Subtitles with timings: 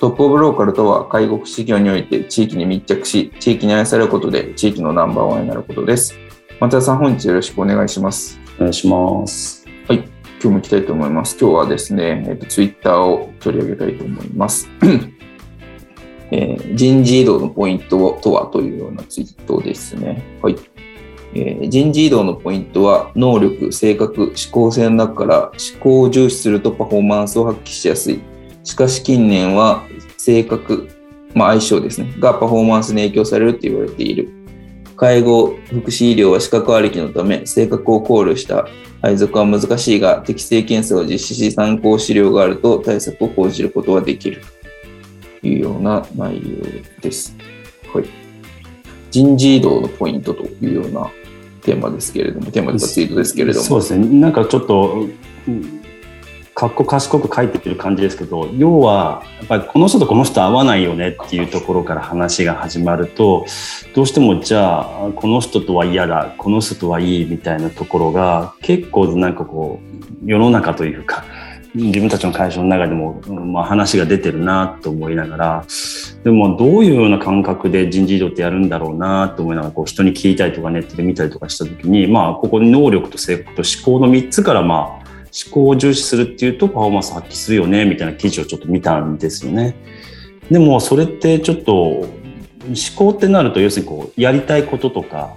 [0.00, 6.14] トップオブローカルとは介護福祉業において地域に密着し、地域に愛されることで地域のナンバーワンになることです。
[6.60, 8.38] 松田さん、本日よろしくお願いします。
[8.58, 9.66] お願いします。
[9.88, 9.98] はい。
[9.98, 11.36] 今日も行きたいと思います。
[11.36, 14.70] 今日はですね、えっと、ツイッターを取り上げたいと思います。
[16.30, 20.22] えー人事異動のポイントとはというようなツイートですね。
[20.40, 20.56] はい。
[21.34, 28.20] えー人事異動のポイントは、能力、性格、思考性の中から思考を重視するとパフォーマンスを発揮しやすい。
[28.68, 29.82] しかし近年は
[30.28, 30.90] 性格、
[31.32, 34.28] まあ相性ですね、がパフォーマンスに影響されると言われている。
[34.94, 38.68] 介護、福祉医療は資格ありきのため、性格を考慮した
[39.00, 44.42] 配属は難しいが、適正検査を実施し参考資料があると対策を講じることができる。
[45.40, 47.34] というような内容です。
[47.94, 48.04] はい。
[49.10, 51.10] 人事異動のポイントというような
[51.62, 53.64] テーマですけれども、テーマというかツイートですけれども。
[53.64, 54.20] そうですね。
[54.20, 55.06] なんかちょっと、
[56.58, 63.46] かっこ賢く書いてる感じですけど、要は、やっぱりこの人とこの人合わないよねっていうところから話が始まると、
[63.94, 69.78] どうしてもじゃあ、この人とは嫌だ、この人とはいいみたいなところが、結構なんかこ
[70.24, 71.24] う、世の中というか、
[71.76, 75.64] 自分たちの会社の中でも、まあ、話が出てるなと思いながら、
[76.24, 84.97] でもどういうような感覚で人事異動ってやるんだろうなと思いながらこう人に聞いたりとかネットで見たりとかした時にまあここに能力と性格と思考の3つからまあ
[85.32, 89.76] 思考を重視するっていうとパフォーマンス発揮するよねみたいな記事をちょっと見たんですよね。
[90.50, 92.08] でもそれってちょっと思
[92.96, 95.36] 考ってなると要するにこうやりたいこととか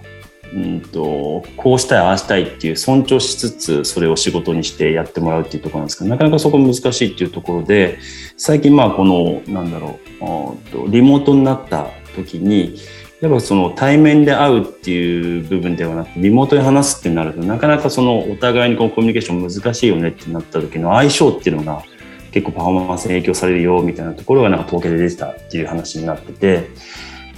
[0.54, 8.00] うんとこうしたいああしたいっていう尊重しつつそれを仕事にしてやってもらうっていうところなんですけどなかなかそこ難しいっていうところで
[8.38, 12.76] 最近まあこのなんだろうリモートになった時に
[13.22, 21.84] やっぱその対面で会うっていう部分ではなくてリモートで話すってなるとなかなかそのお互いにこうコミュニケーション難しいよねってなった時の相性っていうのが
[22.32, 26.70] 結構パフォーマンスに影響されるよみたいなところがなんか統計で出てたっていう話になってて。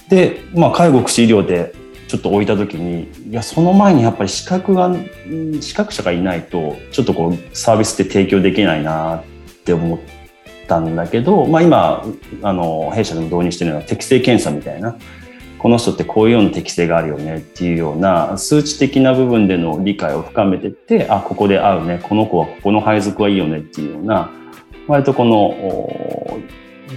[0.10, 1.74] でまあ介護福祉医療で
[2.08, 4.96] ちょっと置いた時にいやその前にやっぱり資格が
[5.62, 9.24] 資格者がいないとちょっとこうサービスって提供できないなっ
[9.66, 10.00] て思っ
[10.68, 12.06] たんだけど、まあ、今
[12.44, 14.96] あの弊社でも導入してるのは適性検査みたいな
[15.64, 22.02] この人ってこういうような適性があるよねっていうような数値的な部分での理解を深めてってあここで合うね。
[22.04, 24.30] この子はここの配属はいいよねっていうような
[24.90, 26.42] 割とこの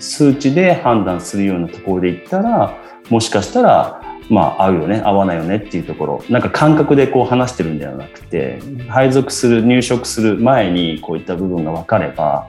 [0.01, 2.77] 数値で判断するようなところで言ったら
[3.09, 6.25] もしかしたらまあ合うよね合わないよねっていうところ。
[6.29, 12.49] なんか感覚でこう話してるんではなくて配属する入職する前にこういった部分が分かれば、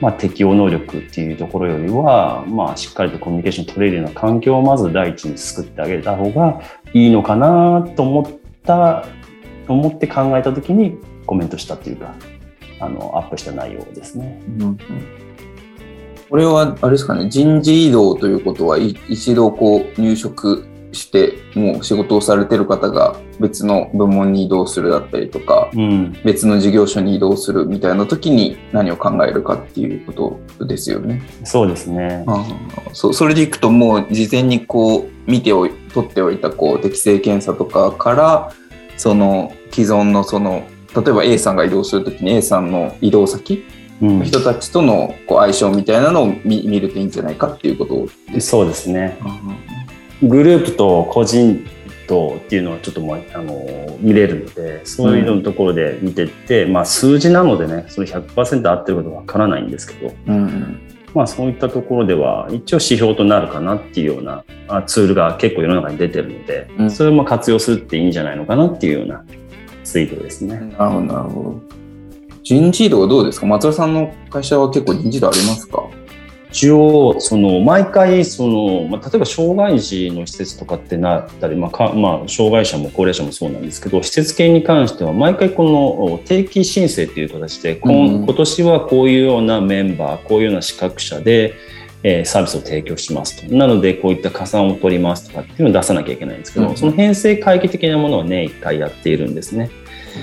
[0.00, 6.60] まあ、適応能力っていうところよりは、まあ、しっかりとコミュニケーション取れるような環境をまず第一に作ってあげた方が
[6.92, 9.06] いいのかなと思った
[9.68, 12.14] 思って考えた時にコメントしたっていうか
[12.80, 14.42] あのアップした内容ですね。
[14.60, 14.78] うん
[16.32, 30.12] これは、あれですかね、人事異動ということは、一度こう入職して、もう仕事をされてる方が別の部門に移動するだったりとか、うん、別の事業所に移動するみたいな時に何を考えるかっていうこ
[30.58, 31.22] とですよね。
[31.44, 32.24] そうですね。
[32.26, 38.52] ああそうそれでいくともう事前にこう見ておい取っておいたこう適正検査とかから
[38.96, 43.64] その既存のその例えば A さんが移動するときに A さんの移動先
[44.02, 48.48] うんの人たちとのこう相性みたいなのを見見るといいんじゃないかっていうことです。
[48.48, 49.16] そうですね。
[50.22, 51.66] グループと個人
[52.06, 60.80] とっていうのはちょっともうあの見れるのでそういうののところで見てって、まあ数字なのでねそれ100%合ってることはわからないんですけど、うんうん。
[61.14, 66.90] まあそういったところでは一応指標となるかなっていうようなあツールが結構世の中に出てるので、うん。
[66.90, 69.24] それも活用するっていいんじゃないのかなっていうような
[69.84, 70.54] ツイートですね。
[70.54, 71.60] なるほどなるほど。
[72.42, 73.46] 人事異動はどうですか？
[73.46, 75.84] 松田さんの会社は結構人事異動ありますか？
[76.52, 91.54] 一応その毎回その、まあ、例えば障害児の施設とかってなったり、まあかまあ、障害者も高齢者もそうなんですけど施設系に関しては毎回この定期申請という形で、うん、今年はこういうようなメンバーこういうような資格者で、
[92.02, 93.54] えー、サービスを提供しますと。
[93.54, 99.70] なのでこういった加算を取りますとかっていうのを出さなきゃいけないんですけど、うん、その編成会議的なものは年1回やっているんですね。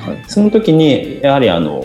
[0.05, 1.83] はい、その時にやはりあの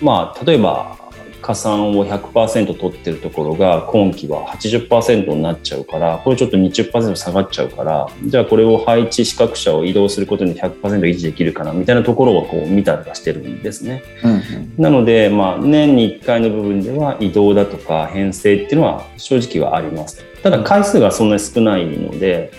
[0.00, 1.01] まあ例えば
[1.42, 14.02] 加算を100%取ってるところが今期は80%になっちゃうからこれちょっと20%下がっちゃうからじゃあこれを配置資格者を移動することに100%維持できるかなみたいなところをこう見たりはしてるんですね。
[14.24, 14.42] うんうん、
[14.78, 20.24] なので、まあ、年に1回の部分では移動だとか編成っていうのは正直はあります。
[20.42, 22.52] ただ回数がそんなに少ないので、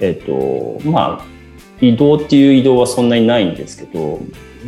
[0.00, 1.24] えっ、とまあ
[1.80, 4.20] 移動っていう移動はそんなにないんですけど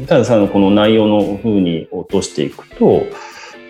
[0.07, 3.07] たださこの内容の風に落としていくと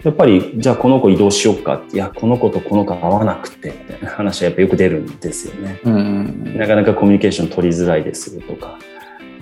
[0.05, 1.83] やっぱり、じゃあこの子移動しようか。
[1.93, 5.81] いや、この子とこの子合わなくて、みたいな話はやっぱよく出るんですよね。
[5.85, 8.79] うん、なかなかコミュニケーション取りづらいですとか、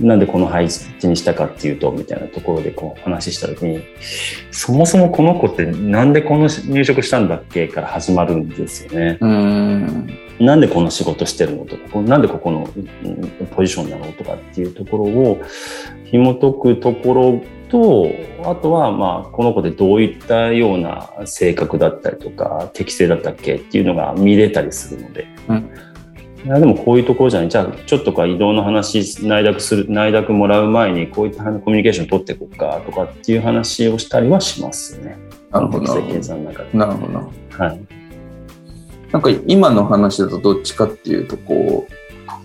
[0.00, 3.82] なんでこの配置にしたかっていうと、みたいなところでこう話した時に、
[4.50, 9.18] そもそもこの子ってなんでこの入職したんだっけから始まるんですよね。
[9.20, 10.10] うん。
[10.40, 12.68] なんでこの仕事してるのとか、なんでここの
[13.54, 15.40] ポジションなのとかっていうところを
[16.04, 17.40] 紐解くところ
[17.70, 18.10] と、
[18.44, 25.26] あとは、まあ、この子でどういったような性格だったりとか、適性だったっけっていうのが見れたりするので。
[25.48, 25.70] うん
[26.44, 27.48] いやでもこういうところじゃない。
[27.50, 35.18] じゃあ、ちょっとか移動の話、内諾する、内諾もらう前に、こういったコミュニケーション取っていこうかとかっていう話をしたりはしますよね。
[35.50, 36.02] なるほど。
[36.06, 36.78] 計算の中で。
[36.78, 37.18] なるほど。
[37.62, 37.80] はい。
[39.12, 41.86] なんか今の話だとどっちかっていうと、こ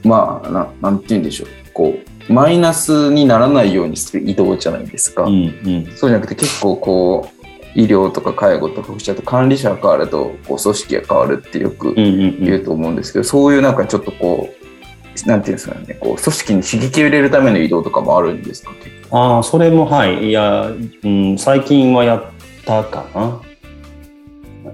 [0.03, 1.47] う、まあ、ななんて言うんでしょう。
[1.73, 5.33] こう、マイナスにならないようにする移動じゃないですか、うん
[5.65, 18.71] うん、そうじゃなくて結構こう医療とか介護とか福祉だと管理者が変わるとこう組織が変わるってよく言うと思うんですけど、そういうなんかちょっとこうなんていうんですかねこう組織に刺激を入れるための移動とかもあるんですか？
[19.11, 20.29] ああそれもはい。
[20.29, 20.71] いや、
[21.03, 22.23] うん、最近はやっ
[22.65, 23.41] たかな。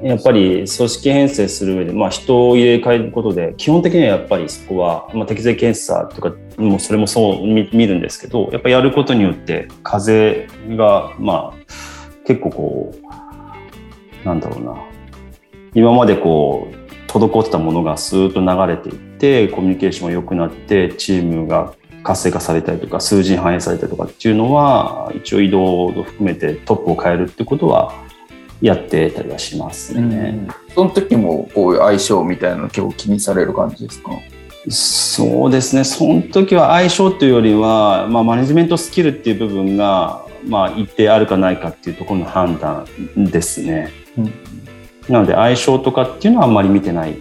[0.03, 12.95] やっぱり組織編成する上で、まあ、人を入れ替えることで基本的にはやっぱりそこは、まあ、適正検査とかもそれもそう見るんですけどやっぱやることによって風がまあ結構こ
[14.23, 14.75] うなんだろうな。
[15.73, 16.75] 今までこう
[17.09, 27.93] 滞ってたものがスーッと流れていってコミュニケーションが良くなってチームが活性化されたりとか数字に反映されたりとかっていうのは一応移動を含めてトップを変えるってことは
[28.61, 30.01] やってたりはしますね。
[30.01, 34.11] うん、その時もこういう相性みたいなの結構気にされる感じですか？
[34.69, 42.85] そうですね、その時は相性というよりは、まあ、マネジメントスキルっていう部分が、まあ、一定あるかないかっていうところの判断
[43.15, 43.91] ですね。
[44.17, 44.33] うん、
[45.09, 47.17] なので、相性とかっていうのはあんまり見てない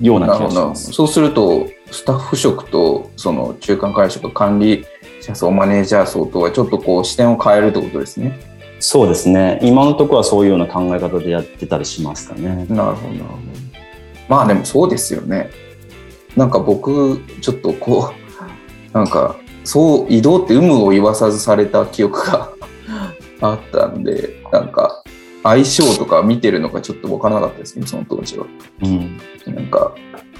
[0.00, 0.92] ような気がします。
[0.92, 4.84] そうすると、スタッフ職とその中間会職、管理
[5.20, 8.38] 者層、マネージャー層とはちょっとこう視点を変えるってことですね。
[8.80, 9.60] そうですね。
[9.62, 12.66] 今のところはそういうような考え方でやってたりしますかね。
[12.68, 13.24] なるほど。
[14.28, 15.48] まあでもそうですよね。
[16.36, 18.12] なんか僕、ちょっとこ
[18.92, 22.50] う、なんか、そう、移動って有無を言わさずされた記憶が
[23.40, 25.02] あったんで、なんか、
[25.42, 28.46] 相性とか見てるのかちょっと分からなかったですね、その当時は。
[28.82, 29.18] うん。
[29.46, 29.94] なんか、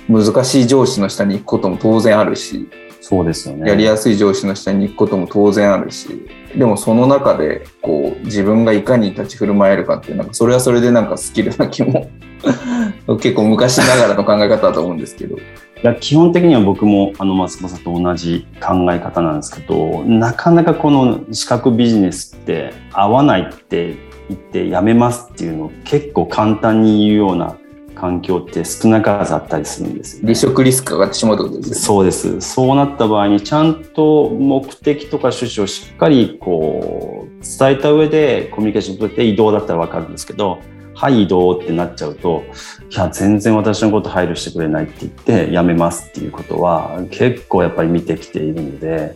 [0.09, 2.69] 難しい上司の下に行くことも当然あるし、
[3.01, 3.69] そうですよね。
[3.69, 12.11] やりやすい上司の下に行くことも当然あるし、でもその中で、こう、自分がいかに立ち振る舞えるかっていう、なんかそれはそれでなんかスキルな気も
[13.21, 15.37] 結構昔ながらの考え方だと思うんですけど。
[15.37, 15.41] い
[15.83, 23.95] や基本的には僕もあの松本さんと同じ考え方なんですけどなかなかこの資格ビジネスって合わないって
[24.31, 27.57] 言ってやめますっていうのを結構簡単に言うような
[27.97, 31.77] 環境って少なからずあったりするんですよ、ね、離職リスクが上がってしまうってことですね。
[31.77, 32.41] そうです。
[32.41, 40.61] そうなった場合にちゃんと目的とか趣旨をしっかりこう伝えた上でコミュニケーション取って移動だったらわかるんですけど、
[40.97, 42.43] はい移動ってなっちゃうと、
[42.91, 49.15] いや全然私のこと配慮してくれないって言ってやめますっていうことは結構やっぱり見てきているので、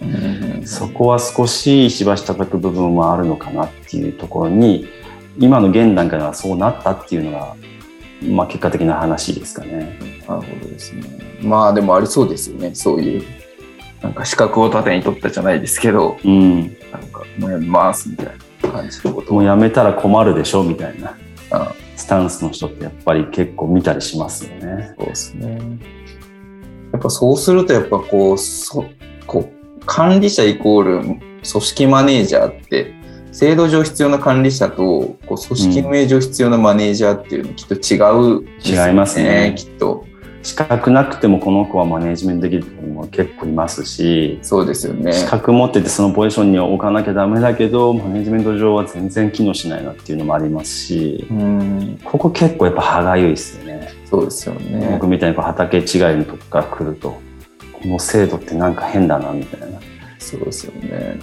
[0.67, 4.87] そこは少し石橋叩く部分はあるのかなっていうところに
[5.39, 7.57] 今の現段階ではそうなったっていうのが
[8.23, 9.99] まあ、結果的な話ですかね。
[10.29, 11.03] なるほどですね。
[11.41, 13.25] まあでもありそうですよね、そういう。
[14.03, 16.61] なんか資格を盾に取ったじゃないですけど、うん、
[16.91, 18.27] なんかもうやめますみたい
[18.63, 19.33] な感じのこと。
[19.33, 21.17] もうやめたら困るでしょみたいな
[21.97, 24.95] スタンスの人ってやっぱり結構見たりしますよね。
[24.99, 25.59] そうですね。
[26.93, 28.85] やっぱそうするとやっぱこうそ
[29.27, 32.95] こう管理者イコール組織マネージャーって
[33.33, 37.97] 制度上必要な管理者とこう組織運営上必要なマネージャーっていうのきっと違
[38.41, 40.05] う、違いますねきっと
[40.43, 45.13] 資格なくてもこの子はマネジメントできる子も結構いますしそうですよね。
[45.13, 52.01] 資格持っててそのポジションに置かなきゃダメだけどマネジメント上は全然機能しないなっていうのもありますしうん。
[52.05, 53.89] ここ結構やっぱ歯がゆいですよね。
[54.07, 54.89] そうですよね。
[54.93, 55.85] 僕みたいにこう畑違い
[56.17, 57.21] のとこから来ると
[57.73, 59.79] この制度ってなんか変だなみたいな。
[60.19, 61.19] そうですよね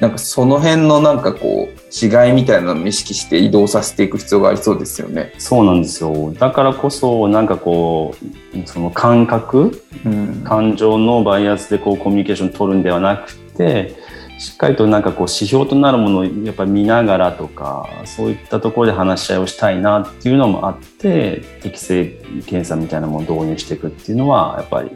[0.00, 5.32] なんかその辺のなんかこう違いみたいなのを意識して移動させていく必要がありそうですよね。
[5.38, 8.14] そうなんですよだからこそなんかこ
[8.54, 13.96] うその感覚うん感情のバイアスでこうコミュニケーション取るんではなくて
[14.38, 22.06] しっかりとなんかこう指標となるものをやっぱり見ながらとかそういったところで話し合いをしたいなっていうのもあって適正
[22.46, 24.90] 検査みたいなものを導入していくっていうのはやっぱり、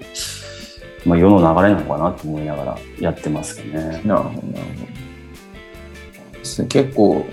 [1.05, 4.03] まあ、世の流れなのかなと思いながらやってますよね。
[4.05, 6.67] なるほどなるほど。
[6.69, 7.25] 結構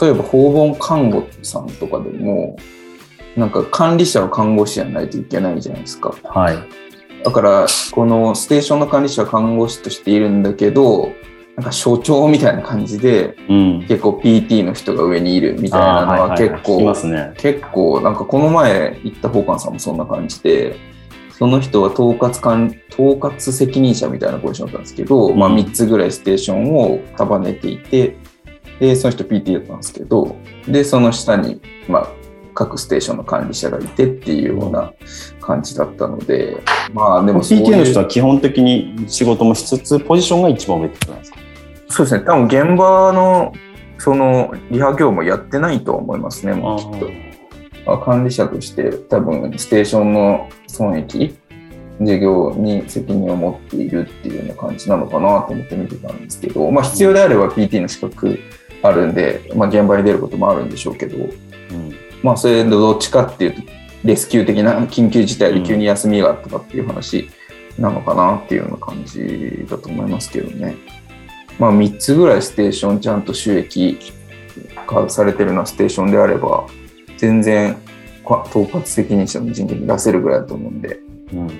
[0.00, 2.56] 例えば訪問看護さんとかでも
[3.36, 6.14] なんか管理者は看護師じゃないといけないじゃないですか。
[6.24, 6.56] はい、
[7.24, 11.12] だからこのステーションの管理者は看護師としているんだけど
[11.56, 16.78] なんか所長みたいな感じでうん、結構 PT の人が上にいるみたいなのは結構。
[17.36, 20.76] 結構なんかこの前行った宝冠さんもそんな感じで
[21.38, 25.56] その人は統括官統括責任者みたいなポジションだったんですけど、まあ、うん。
[25.56, 28.16] 3つぐらいステーションを束ねていて
[28.80, 32.08] でその人 PT だったんですけどでその下に、まあ、
[32.54, 34.92] 各ステーションの管理者がいてっていうような
[35.40, 36.62] 感じだったので
[36.94, 41.38] まあでもそういう PT の人は基本的に仕事もしつつポジションが一番上ってことなんですか？
[41.88, 42.24] そうですね。
[42.24, 43.52] 多分現場の
[43.98, 47.25] そのリハ業務やってないとは思いますねもうきっと。
[47.86, 51.36] まあ管理者として多分ステーションの損益
[52.00, 58.38] 事業に責任を持っているっていうような感じなのかなと思って見てたんですけど、まあ、必要であれば PT の資格
[58.82, 63.62] あるんで、まあ、現場に出ることもあるんでしょうけど、うんまあ、それでどっちかっていうと
[64.04, 67.30] レスキュー的な緊急事態で急に休みがあったかっていう話
[67.78, 70.76] なのかなっていうような感じだと思いますけどね。
[71.58, 73.98] まあ、3つぐらいステーションちゃんと収益
[74.86, 76.66] 化されてるようなステーションであれば
[77.16, 77.76] 全然
[78.26, 81.00] か統括責任者の人件費出せるぐらいだと思うんで。
[81.32, 81.50] うん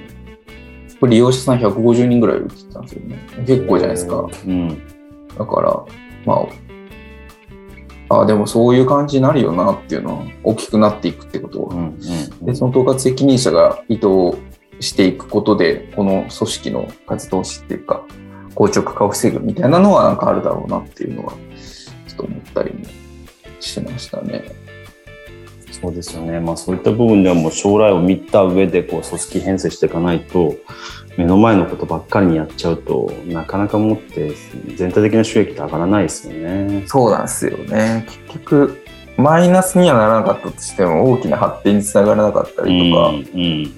[0.99, 3.19] これ利用者さん150人ぐらいいるって言ってたんですよね。
[3.47, 4.27] 結構じゃないですか。
[4.47, 4.83] うん
[5.37, 5.85] だから
[6.25, 6.47] ま
[8.09, 11.65] ああでもそういう感じになるよなっていうのは大きくなっていくってこと。
[11.65, 11.93] は
[12.43, 14.09] でその統括責任者が意図
[14.81, 18.03] していくことでこの組織の活動しっていうか
[18.55, 21.33] 硬直化を防ぐみたいなのはなんかあるだろうなっていうのは
[22.07, 22.85] ちょっと思ったりも
[23.61, 24.66] しましたね。
[25.81, 30.55] そうですよね、まあ、そういった部分ではもう将来を見た上でこう組織編成していかないと
[31.17, 34.35] 目の前のことばっかりにやっちゃうとなかなかもって
[34.75, 36.85] 全体的な収益って上がらないですよね。
[36.87, 38.83] そうなんですよね結局
[39.17, 43.69] マイナスにはならなかったとしても大きな発展につながらなかったりとか、うんうん、や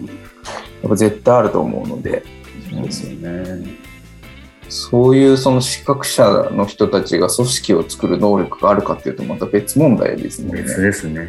[0.86, 2.24] っぱ絶対あると思うので、
[2.70, 3.87] そうですよね。
[4.68, 10.62] そういうその資格者の人たちが組織を作る能力があるかっていうとまた別問題ですもんね。
[10.62, 11.28] 別ですね。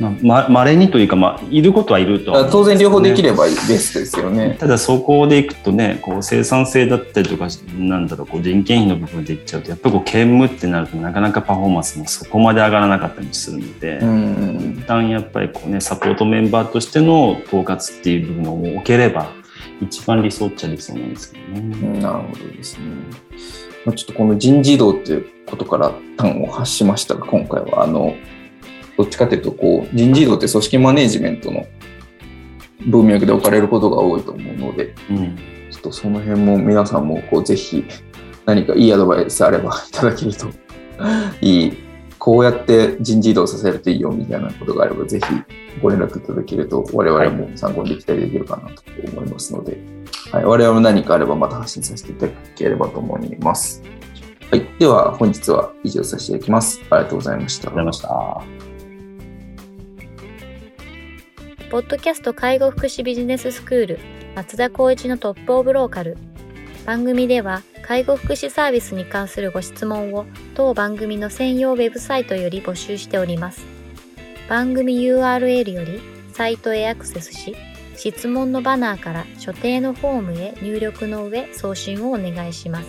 [0.00, 4.56] まままれにというか、まあ、いることはいるとは思うん当然両方できれればベストですよね。
[4.58, 19.30] ただそこでいくとねこう生産性だったりとかなんだろうこう人件費の部分でいっちゃうとやっぱりこう兼務ってなるとなかなかパフォーマンスもそこまで上がらなかったりするので、うん一旦やっぱりこうねサポートメンバーとしての統括っていう部分を置ければ
[19.80, 22.00] 一番理想っちゃ理想なんですけどね。
[22.00, 22.84] なるほどですね。
[23.84, 28.14] まあちょっとこの人事異動っていうことから端を発しましたが、今回はあの、
[28.96, 31.66] どっちかというとこう、人事異動って組織マネジメントの
[32.86, 35.36] 文脈で置かれることが多いと思うので、うん
[35.70, 37.84] ちょっとその辺も皆さんもこうぜひ
[38.44, 40.48] 何かいいアドバイスあればいただけると
[41.40, 41.72] いい、
[42.18, 45.26] こうやって人事異動させるといいよみたいなことがあればぜひ
[45.82, 49.78] ご連絡いただけると我々も参考にできたりできるかなと思いますので、
[50.32, 53.82] はい、我々も何かあればまた発信させていただければと思います。
[54.50, 56.80] はい、では本日は以上させていただきます。
[56.90, 57.68] ありがとうございました。
[57.68, 58.70] ありがとうございました。
[61.70, 64.00] ポッドキャスト介護福祉ビジネススクール
[64.34, 66.18] 松田光一のトップオブローカル
[66.84, 73.64] 番組では介護福祉サービスに関するご質問を当番組の専用ウェブサイトより募集しております
[74.50, 76.02] 番組 URL より
[76.32, 77.54] サイトへアクセスし
[77.94, 82.88] 質問のバナーから所定のフォームへ入力の上送信をお願いします。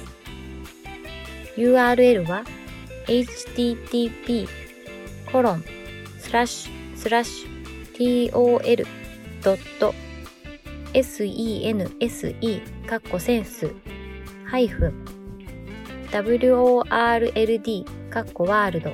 [1.58, 2.44] URL は
[3.06, 4.48] http
[5.32, 5.64] コロン
[6.18, 8.32] スラッシュスラッシュ
[10.94, 13.72] tol.sense かっこセンス
[14.46, 15.06] ハイフン
[16.12, 18.92] world カッコワールド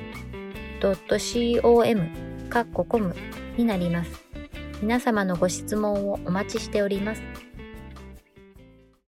[1.62, 3.14] .com かっこコム
[3.56, 4.10] になります。
[4.80, 7.22] 皆様のご質問をお待ちしております。